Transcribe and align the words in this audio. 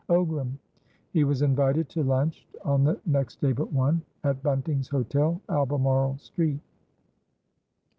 Ogram." 0.09 0.53
He 1.11 1.23
was 1.23 1.43
invited 1.43 1.87
to 1.89 2.01
lunch, 2.03 2.47
on 2.65 2.83
the 2.85 2.99
next 3.05 3.39
day 3.39 3.51
but 3.51 3.71
one, 3.71 4.01
at 4.23 4.41
Bunting's 4.41 4.89
Hotel, 4.89 5.39
Albemarle 5.47 6.17
Street. 6.17 6.59